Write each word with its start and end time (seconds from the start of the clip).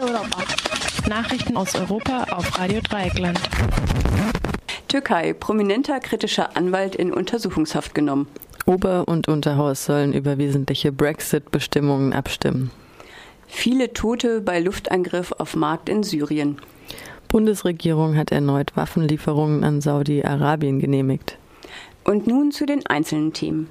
Europa. 0.00 0.42
Nachrichten 1.08 1.56
aus 1.56 1.74
Europa 1.74 2.24
auf 2.30 2.58
Radio 2.58 2.80
Dreieckland. 2.80 3.38
Türkei, 4.88 5.32
prominenter 5.32 6.00
kritischer 6.00 6.56
Anwalt 6.56 6.94
in 6.94 7.12
Untersuchungshaft 7.12 7.94
genommen. 7.94 8.26
Ober- 8.66 9.08
und 9.08 9.28
Unterhaus 9.28 9.84
sollen 9.84 10.12
über 10.12 10.38
wesentliche 10.38 10.92
Brexit-Bestimmungen 10.92 12.12
abstimmen. 12.12 12.70
Viele 13.46 13.92
Tote 13.92 14.40
bei 14.40 14.60
Luftangriff 14.60 15.32
auf 15.32 15.56
Markt 15.56 15.88
in 15.88 16.02
Syrien. 16.02 16.60
Bundesregierung 17.28 18.16
hat 18.16 18.30
erneut 18.30 18.76
Waffenlieferungen 18.76 19.64
an 19.64 19.80
Saudi-Arabien 19.80 20.80
genehmigt. 20.80 21.38
Und 22.08 22.26
nun 22.26 22.52
zu 22.52 22.64
den 22.64 22.86
einzelnen 22.86 23.34
Themen. 23.34 23.68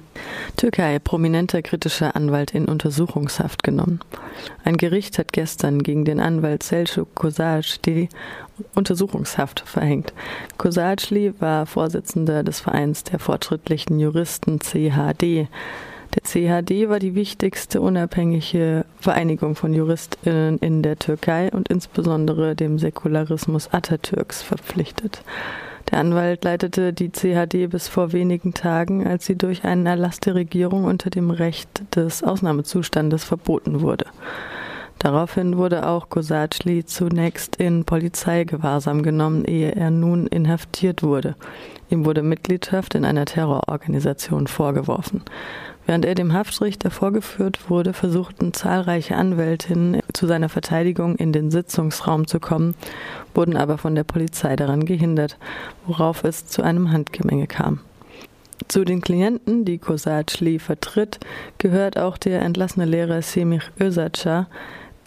Türkei, 0.56 1.00
prominenter 1.00 1.60
kritischer 1.60 2.14
Anwalt 2.14 2.54
in 2.54 2.66
Untersuchungshaft 2.66 3.64
genommen. 3.64 3.98
Ein 4.62 4.76
Gericht 4.76 5.18
hat 5.18 5.32
gestern 5.32 5.82
gegen 5.82 6.04
den 6.04 6.20
Anwalt 6.20 6.62
Selçuk 6.62 7.08
Kosac 7.16 7.82
die 7.84 8.08
Untersuchungshaft 8.76 9.64
verhängt. 9.66 10.12
Kosacli 10.56 11.34
war 11.40 11.66
Vorsitzender 11.66 12.44
des 12.44 12.60
Vereins 12.60 13.02
der 13.02 13.18
fortschrittlichen 13.18 13.98
Juristen 13.98 14.60
CHD. 14.60 15.48
Der 16.14 16.22
CHD 16.22 16.88
war 16.88 17.00
die 17.00 17.16
wichtigste 17.16 17.80
unabhängige 17.80 18.84
Vereinigung 19.00 19.56
von 19.56 19.74
Juristinnen 19.74 20.58
in 20.58 20.82
der 20.82 20.96
Türkei 20.96 21.50
und 21.50 21.68
insbesondere 21.70 22.54
dem 22.54 22.78
Säkularismus 22.78 23.66
Atatürks 23.72 24.42
verpflichtet. 24.42 25.24
Der 25.90 26.00
Anwalt 26.00 26.44
leitete 26.44 26.92
die 26.92 27.10
CHD 27.10 27.66
bis 27.68 27.88
vor 27.88 28.12
wenigen 28.12 28.52
Tagen, 28.52 29.06
als 29.06 29.24
sie 29.24 29.36
durch 29.36 29.64
einen 29.64 29.86
Erlass 29.86 30.20
der 30.20 30.34
Regierung 30.34 30.84
unter 30.84 31.08
dem 31.08 31.30
Recht 31.30 31.82
des 31.96 32.22
Ausnahmezustandes 32.22 33.24
verboten 33.24 33.80
wurde. 33.80 34.06
Daraufhin 34.98 35.56
wurde 35.56 35.86
auch 35.86 36.08
Kosacli 36.08 36.84
zunächst 36.84 37.56
in 37.56 37.84
Polizeigewahrsam 37.84 39.02
genommen, 39.02 39.44
ehe 39.44 39.72
er 39.72 39.90
nun 39.90 40.26
inhaftiert 40.26 41.02
wurde. 41.02 41.36
Ihm 41.88 42.04
wurde 42.04 42.22
Mitgliedschaft 42.22 42.94
in 42.94 43.04
einer 43.04 43.24
Terrororganisation 43.24 44.48
vorgeworfen. 44.48 45.22
Während 45.86 46.04
er 46.04 46.14
dem 46.14 46.34
Haftrichter 46.34 46.90
vorgeführt 46.90 47.70
wurde, 47.70 47.94
versuchten 47.94 48.52
zahlreiche 48.52 49.16
Anwältinnen 49.16 50.02
zu 50.12 50.26
seiner 50.26 50.50
Verteidigung 50.50 51.16
in 51.16 51.32
den 51.32 51.50
Sitzungsraum 51.50 52.26
zu 52.26 52.40
kommen, 52.40 52.74
wurden 53.34 53.56
aber 53.56 53.78
von 53.78 53.94
der 53.94 54.04
Polizei 54.04 54.54
daran 54.54 54.84
gehindert, 54.84 55.38
worauf 55.86 56.24
es 56.24 56.46
zu 56.46 56.62
einem 56.62 56.90
Handgemenge 56.92 57.46
kam. 57.46 57.80
Zu 58.66 58.84
den 58.84 59.00
Klienten, 59.00 59.64
die 59.64 59.78
Kosacli 59.78 60.58
vertritt, 60.58 61.20
gehört 61.56 61.98
auch 61.98 62.18
der 62.18 62.42
entlassene 62.42 62.84
Lehrer 62.84 63.22
Semih 63.22 63.62
Özaca, 63.80 64.48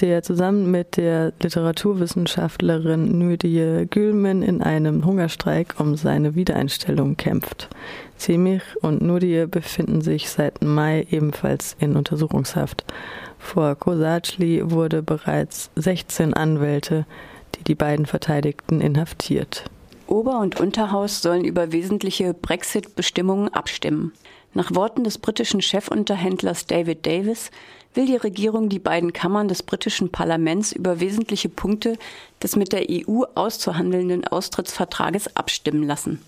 der 0.01 0.23
zusammen 0.23 0.71
mit 0.71 0.97
der 0.97 1.31
Literaturwissenschaftlerin 1.41 3.17
Nüdie 3.17 3.85
Gülmen 3.89 4.41
in 4.41 4.61
einem 4.61 5.05
Hungerstreik 5.05 5.75
um 5.79 5.95
seine 5.95 6.35
Wiedereinstellung 6.35 7.17
kämpft. 7.17 7.69
Semich 8.17 8.63
und 8.81 9.01
Nudie 9.01 9.45
befinden 9.49 10.01
sich 10.01 10.29
seit 10.29 10.63
Mai 10.63 11.05
ebenfalls 11.09 11.75
in 11.79 11.95
Untersuchungshaft. 11.95 12.83
Vor 13.37 13.75
Kosacli 13.75 14.61
wurde 14.71 15.01
bereits 15.01 15.69
16 15.75 16.33
Anwälte, 16.33 17.05
die 17.55 17.63
die 17.63 17.75
beiden 17.75 18.05
Verteidigten 18.05 18.81
inhaftiert. 18.81 19.65
Ober- 20.07 20.39
und 20.39 20.59
Unterhaus 20.59 21.21
sollen 21.21 21.45
über 21.45 21.71
wesentliche 21.71 22.33
Brexit-Bestimmungen 22.33 23.53
abstimmen. 23.53 24.11
Nach 24.53 24.75
Worten 24.75 25.03
des 25.05 25.17
britischen 25.17 25.61
Chefunterhändlers 25.61 26.65
David 26.65 27.05
Davis 27.05 27.51
will 27.93 28.05
die 28.05 28.17
Regierung 28.17 28.67
die 28.67 28.79
beiden 28.79 29.13
Kammern 29.13 29.47
des 29.47 29.63
britischen 29.63 30.11
Parlaments 30.11 30.73
über 30.73 30.99
wesentliche 30.99 31.49
Punkte 31.49 31.97
des 32.43 32.55
mit 32.55 32.73
der 32.73 32.85
EU 32.89 33.23
auszuhandelnden 33.35 34.27
Austrittsvertrages 34.27 35.35
abstimmen 35.37 35.83
lassen. 35.83 36.21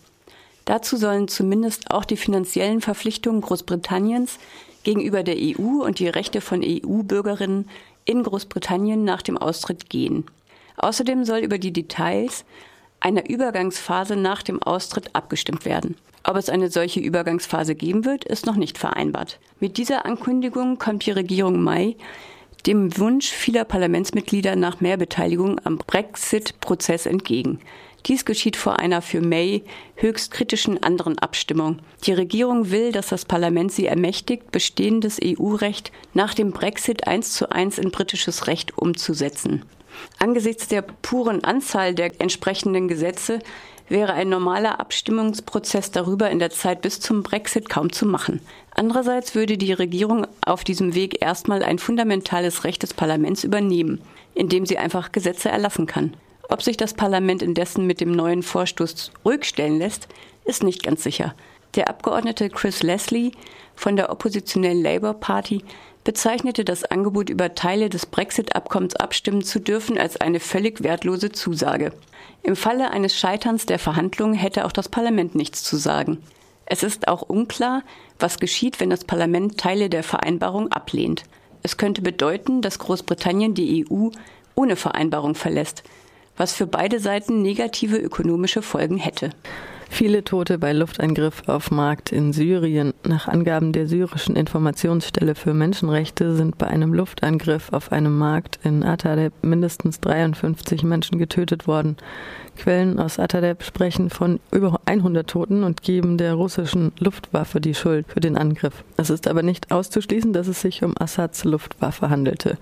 Dazu 0.65 0.95
sollen 0.95 1.27
zumindest 1.27 1.91
auch 1.91 2.05
die 2.05 2.15
finanziellen 2.15 2.79
Verpflichtungen 2.79 3.41
Großbritanniens 3.41 4.39
gegenüber 4.83 5.23
der 5.23 5.35
EU 5.37 5.83
und 5.83 5.99
die 5.99 6.07
Rechte 6.07 6.39
von 6.39 6.61
EU-Bürgerinnen 6.63 7.69
in 8.05 8.23
Großbritannien 8.23 9.03
nach 9.03 9.21
dem 9.21 9.37
Austritt 9.37 9.89
gehen. 9.89 10.25
Außerdem 10.77 11.25
soll 11.25 11.39
über 11.39 11.57
die 11.57 11.73
Details 11.73 12.45
einer 13.03 13.29
Übergangsphase 13.29 14.15
nach 14.15 14.43
dem 14.43 14.61
Austritt 14.61 15.09
abgestimmt 15.13 15.65
werden. 15.65 15.95
Ob 16.23 16.37
es 16.37 16.49
eine 16.49 16.69
solche 16.69 17.01
Übergangsphase 17.01 17.75
geben 17.75 18.05
wird, 18.05 18.23
ist 18.23 18.45
noch 18.45 18.55
nicht 18.55 18.77
vereinbart. 18.77 19.39
Mit 19.59 19.77
dieser 19.77 20.05
Ankündigung 20.05 20.77
kommt 20.79 21.05
die 21.05 21.11
Regierung 21.11 21.61
May 21.61 21.97
dem 22.65 22.97
Wunsch 22.97 23.29
vieler 23.29 23.65
Parlamentsmitglieder 23.65 24.55
nach 24.55 24.79
mehr 24.79 24.95
Beteiligung 24.95 25.59
am 25.65 25.77
Brexit-Prozess 25.77 27.05
entgegen. 27.05 27.59
Dies 28.05 28.25
geschieht 28.25 28.55
vor 28.55 28.79
einer 28.79 29.01
für 29.01 29.21
May 29.21 29.63
höchst 29.95 30.31
kritischen 30.31 30.81
anderen 30.81 31.19
Abstimmung. 31.19 31.79
Die 32.05 32.13
Regierung 32.13 32.69
will, 32.69 32.91
dass 32.91 33.07
das 33.07 33.25
Parlament 33.25 33.71
sie 33.71 33.85
ermächtigt, 33.85 34.51
bestehendes 34.51 35.19
EU-Recht 35.23 35.91
nach 36.13 36.33
dem 36.33 36.51
Brexit 36.51 37.07
eins 37.07 37.33
zu 37.33 37.51
eins 37.51 37.77
in 37.77 37.91
britisches 37.91 38.47
Recht 38.47 38.77
umzusetzen. 38.77 39.63
Angesichts 40.19 40.67
der 40.67 40.81
puren 40.81 41.43
Anzahl 41.43 41.93
der 41.93 42.19
entsprechenden 42.21 42.87
Gesetze 42.87 43.39
wäre 43.89 44.13
ein 44.13 44.29
normaler 44.29 44.79
Abstimmungsprozess 44.79 45.91
darüber 45.91 46.29
in 46.29 46.39
der 46.39 46.49
Zeit 46.49 46.81
bis 46.81 46.99
zum 46.99 47.23
Brexit 47.23 47.69
kaum 47.69 47.91
zu 47.91 48.05
machen. 48.05 48.41
Andererseits 48.75 49.35
würde 49.35 49.57
die 49.57 49.73
Regierung 49.73 50.25
auf 50.45 50.63
diesem 50.63 50.95
Weg 50.95 51.21
erstmal 51.21 51.63
ein 51.63 51.79
fundamentales 51.79 52.63
Recht 52.63 52.83
des 52.83 52.93
Parlaments 52.93 53.43
übernehmen, 53.43 54.01
indem 54.33 54.65
sie 54.65 54.77
einfach 54.77 55.11
Gesetze 55.11 55.49
erlassen 55.49 55.85
kann. 55.85 56.15
Ob 56.49 56.61
sich 56.61 56.77
das 56.77 56.93
Parlament 56.93 57.41
indessen 57.41 57.85
mit 57.87 58.01
dem 58.01 58.11
neuen 58.11 58.43
Vorstoß 58.43 59.11
ruhig 59.25 59.45
stellen 59.45 59.77
lässt, 59.77 60.07
ist 60.45 60.63
nicht 60.63 60.83
ganz 60.83 61.03
sicher. 61.03 61.35
Der 61.75 61.89
Abgeordnete 61.89 62.49
Chris 62.49 62.83
Leslie 62.83 63.31
von 63.75 63.95
der 63.95 64.11
oppositionellen 64.11 64.83
Labour 64.83 65.15
Party 65.15 65.63
bezeichnete 66.03 66.63
das 66.63 66.83
Angebot, 66.83 67.29
über 67.29 67.55
Teile 67.55 67.89
des 67.89 68.05
Brexit-Abkommens 68.05 68.95
abstimmen 68.95 69.43
zu 69.43 69.59
dürfen, 69.59 69.97
als 69.97 70.19
eine 70.21 70.39
völlig 70.39 70.83
wertlose 70.83 71.31
Zusage. 71.31 71.91
Im 72.43 72.55
Falle 72.55 72.91
eines 72.91 73.17
Scheiterns 73.17 73.65
der 73.65 73.79
Verhandlungen 73.79 74.35
hätte 74.35 74.65
auch 74.65 74.71
das 74.71 74.89
Parlament 74.89 75.33
nichts 75.33 75.63
zu 75.63 75.77
sagen. 75.77 76.21
Es 76.65 76.83
ist 76.83 77.07
auch 77.07 77.23
unklar, 77.23 77.83
was 78.19 78.39
geschieht, 78.39 78.79
wenn 78.79 78.89
das 78.89 79.05
Parlament 79.05 79.57
Teile 79.57 79.89
der 79.89 80.03
Vereinbarung 80.03 80.71
ablehnt. 80.71 81.23
Es 81.63 81.77
könnte 81.77 82.01
bedeuten, 82.01 82.61
dass 82.61 82.79
Großbritannien 82.79 83.55
die 83.55 83.85
EU 83.89 84.09
ohne 84.55 84.75
Vereinbarung 84.75 85.33
verlässt, 85.33 85.83
was 86.37 86.53
für 86.53 86.67
beide 86.67 86.99
Seiten 86.99 87.41
negative 87.41 87.97
ökonomische 87.97 88.61
Folgen 88.61 88.97
hätte. 88.97 89.31
Viele 89.93 90.23
Tote 90.23 90.57
bei 90.57 90.73
Luftangriff 90.73 91.43
auf 91.45 91.69
Markt 91.69 92.11
in 92.11 92.33
Syrien. 92.33 92.95
Nach 93.07 93.27
Angaben 93.27 93.73
der 93.73 93.85
syrischen 93.85 94.35
Informationsstelle 94.35 95.35
für 95.35 95.53
Menschenrechte 95.53 96.35
sind 96.35 96.57
bei 96.57 96.65
einem 96.65 96.95
Luftangriff 96.95 97.71
auf 97.71 97.91
einem 97.91 98.17
Markt 98.17 98.57
in 98.63 98.83
Atadeb 98.83 99.33
mindestens 99.43 99.99
53 99.99 100.81
Menschen 100.81 101.19
getötet 101.19 101.67
worden. 101.67 101.97
Quellen 102.57 102.97
aus 102.97 103.19
Atadeb 103.19 103.61
sprechen 103.61 104.09
von 104.09 104.39
über 104.51 104.81
100 104.85 105.29
Toten 105.29 105.63
und 105.63 105.83
geben 105.83 106.17
der 106.17 106.33
russischen 106.33 106.91
Luftwaffe 106.97 107.61
die 107.61 107.75
Schuld 107.75 108.07
für 108.07 108.19
den 108.19 108.35
Angriff. 108.35 108.83
Es 108.97 109.11
ist 109.11 109.27
aber 109.27 109.43
nicht 109.43 109.71
auszuschließen, 109.71 110.33
dass 110.33 110.47
es 110.47 110.59
sich 110.59 110.83
um 110.83 110.95
Assads 110.97 111.43
Luftwaffe 111.43 112.09
handelte. 112.09 112.57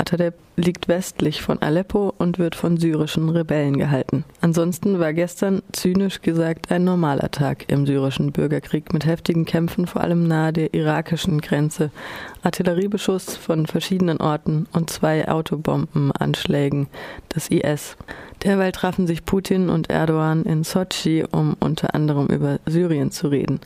Atadeb 0.00 0.34
liegt 0.56 0.88
westlich 0.88 1.42
von 1.42 1.60
Aleppo 1.60 2.14
und 2.16 2.38
wird 2.38 2.54
von 2.54 2.78
syrischen 2.78 3.28
Rebellen 3.28 3.76
gehalten. 3.76 4.24
Ansonsten 4.40 4.98
war 4.98 5.12
gestern 5.12 5.60
zynisch 5.72 6.22
gesagt 6.22 6.70
ein 6.72 6.84
normaler 6.84 7.30
Tag 7.30 7.70
im 7.70 7.86
syrischen 7.86 8.32
Bürgerkrieg 8.32 8.94
mit 8.94 9.04
heftigen 9.04 9.44
Kämpfen 9.44 9.86
vor 9.86 10.00
allem 10.00 10.26
nahe 10.26 10.54
der 10.54 10.72
irakischen 10.72 11.42
Grenze, 11.42 11.90
Artilleriebeschuss 12.42 13.36
von 13.36 13.66
verschiedenen 13.66 14.22
Orten 14.22 14.66
und 14.72 14.88
zwei 14.88 15.28
Autobombenanschlägen 15.28 16.88
des 17.34 17.50
IS. 17.50 17.98
Derweil 18.42 18.72
trafen 18.72 19.06
sich 19.06 19.26
Putin 19.26 19.68
und 19.68 19.90
Erdogan 19.90 20.44
in 20.44 20.64
Sochi, 20.64 21.24
um 21.30 21.56
unter 21.60 21.94
anderem 21.94 22.26
über 22.28 22.58
Syrien 22.64 23.10
zu 23.10 23.28
reden. 23.28 23.60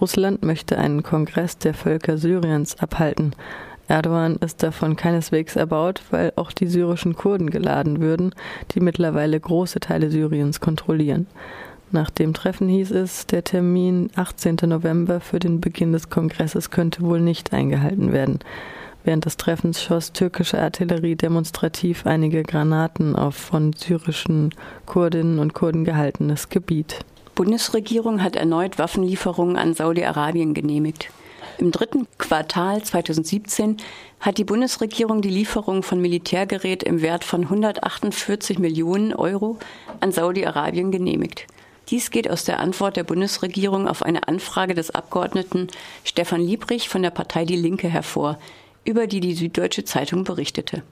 Russland 0.00 0.44
möchte 0.44 0.78
einen 0.78 1.04
Kongress 1.04 1.58
der 1.58 1.74
Völker 1.74 2.18
Syriens 2.18 2.76
abhalten. 2.80 3.36
Erdogan 3.88 4.36
ist 4.36 4.62
davon 4.62 4.96
keineswegs 4.96 5.56
erbaut, 5.56 6.02
weil 6.10 6.32
auch 6.36 6.52
die 6.52 6.66
syrischen 6.66 7.14
Kurden 7.14 7.50
geladen 7.50 8.00
würden, 8.00 8.34
die 8.72 8.80
mittlerweile 8.80 9.38
große 9.38 9.80
Teile 9.80 10.10
Syriens 10.10 10.60
kontrollieren. 10.60 11.26
Nach 11.92 12.10
dem 12.10 12.34
Treffen 12.34 12.68
hieß 12.68 12.90
es, 12.90 13.26
der 13.26 13.44
Termin 13.44 14.10
18. 14.16 14.56
November 14.64 15.20
für 15.20 15.38
den 15.38 15.60
Beginn 15.60 15.92
des 15.92 16.10
Kongresses 16.10 16.70
könnte 16.70 17.02
wohl 17.02 17.20
nicht 17.20 17.52
eingehalten 17.52 18.12
werden. 18.12 18.40
Während 19.04 19.24
des 19.24 19.36
Treffens 19.36 19.80
schoss 19.80 20.12
türkische 20.12 20.60
Artillerie 20.60 21.14
demonstrativ 21.14 22.06
einige 22.06 22.42
Granaten 22.42 23.14
auf 23.14 23.36
von 23.36 23.72
syrischen 23.72 24.52
Kurdinnen 24.84 25.38
und 25.38 25.54
Kurden 25.54 25.84
gehaltenes 25.84 26.48
Gebiet. 26.48 27.04
Bundesregierung 27.36 28.20
hat 28.20 28.34
erneut 28.34 28.80
Waffenlieferungen 28.80 29.56
an 29.56 29.74
Saudi-Arabien 29.74 30.54
genehmigt. 30.54 31.10
Im 31.58 31.70
dritten 31.72 32.06
Quartal 32.18 32.82
2017 32.82 33.78
hat 34.20 34.36
die 34.36 34.44
Bundesregierung 34.44 35.22
die 35.22 35.30
Lieferung 35.30 35.82
von 35.82 36.00
Militärgerät 36.00 36.82
im 36.82 37.00
Wert 37.00 37.24
von 37.24 37.44
148 37.44 38.58
Millionen 38.58 39.14
Euro 39.14 39.58
an 40.00 40.12
Saudi-Arabien 40.12 40.90
genehmigt. 40.90 41.46
Dies 41.88 42.10
geht 42.10 42.28
aus 42.28 42.44
der 42.44 42.60
Antwort 42.60 42.96
der 42.96 43.04
Bundesregierung 43.04 43.88
auf 43.88 44.02
eine 44.02 44.28
Anfrage 44.28 44.74
des 44.74 44.90
Abgeordneten 44.90 45.68
Stefan 46.04 46.40
Liebrich 46.40 46.88
von 46.88 47.02
der 47.02 47.10
Partei 47.10 47.44
Die 47.44 47.56
Linke 47.56 47.88
hervor, 47.88 48.38
über 48.84 49.06
die 49.06 49.20
die 49.20 49.34
Süddeutsche 49.34 49.84
Zeitung 49.84 50.24
berichtete. 50.24 50.82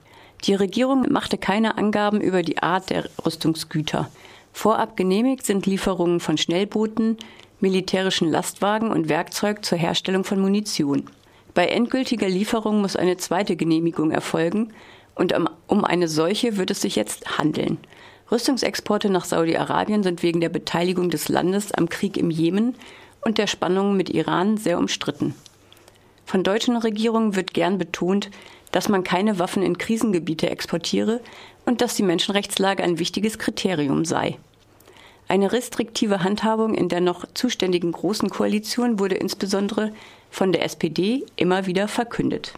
Die 0.45 0.55
Regierung 0.55 1.05
machte 1.11 1.37
keine 1.37 1.77
Angaben 1.77 2.21
über 2.21 2.41
die 2.41 2.57
Art 2.59 2.89
der 2.89 3.07
Rüstungsgüter. 3.23 4.09
Vorab 4.51 4.95
genehmigt 4.97 5.45
sind 5.45 5.65
Lieferungen 5.65 6.19
von 6.19 6.37
Schnellbooten, 6.37 7.17
militärischen 7.59 8.29
Lastwagen 8.29 8.91
und 8.91 9.09
Werkzeug 9.09 9.63
zur 9.63 9.77
Herstellung 9.77 10.23
von 10.23 10.39
Munition. 10.39 11.09
Bei 11.53 11.67
endgültiger 11.67 12.27
Lieferung 12.27 12.81
muss 12.81 12.95
eine 12.95 13.17
zweite 13.17 13.55
Genehmigung 13.55 14.11
erfolgen, 14.11 14.73
und 15.15 15.33
um 15.67 15.85
eine 15.85 16.09
solche 16.09 16.57
wird 16.57 16.71
es 16.71 16.81
sich 16.81 16.97
jetzt 16.97 17.37
handeln. 17.37 17.77
Rüstungsexporte 18.31 19.09
nach 19.09 19.23
Saudi-Arabien 19.23 20.03
sind 20.03 20.23
wegen 20.23 20.41
der 20.41 20.49
Beteiligung 20.49 21.09
des 21.09 21.29
Landes 21.29 21.71
am 21.71 21.87
Krieg 21.89 22.17
im 22.17 22.31
Jemen 22.31 22.75
und 23.21 23.37
der 23.37 23.47
Spannungen 23.47 23.95
mit 23.95 24.09
Iran 24.09 24.57
sehr 24.57 24.77
umstritten. 24.77 25.33
Von 26.25 26.43
deutschen 26.43 26.75
Regierungen 26.75 27.35
wird 27.35 27.53
gern 27.53 27.77
betont, 27.77 28.29
dass 28.71 28.89
man 28.89 29.03
keine 29.03 29.39
Waffen 29.39 29.63
in 29.63 29.77
Krisengebiete 29.77 30.49
exportiere 30.49 31.21
und 31.65 31.81
dass 31.81 31.95
die 31.95 32.03
Menschenrechtslage 32.03 32.83
ein 32.83 32.99
wichtiges 32.99 33.39
Kriterium 33.39 34.03
sei. 34.03 34.37
Eine 35.27 35.51
restriktive 35.51 36.23
Handhabung 36.23 36.75
in 36.75 36.87
der 36.87 37.01
noch 37.01 37.25
zuständigen 37.33 37.91
Großen 37.91 38.29
Koalition 38.29 38.99
wurde 38.99 39.15
insbesondere 39.15 39.91
von 40.29 40.51
der 40.51 40.63
SPD 40.63 41.25
immer 41.35 41.65
wieder 41.65 41.87
verkündet. 41.87 42.53